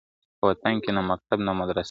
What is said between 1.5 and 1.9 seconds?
مدرسه وي..